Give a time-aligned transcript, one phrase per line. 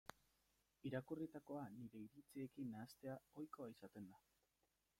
[0.89, 4.23] Irakurritakoa nire iritziekin nahastea ohikoa izaten da.